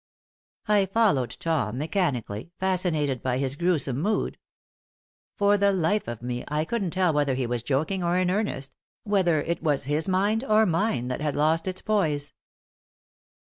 [0.67, 4.39] '"I followed Tom mechanically, fascinated by his gruesome mood.
[5.37, 8.75] For the life of me I couldn't tell whether he was joking or in earnest,
[9.03, 12.33] whether it was his mind or mine that had lost its poise.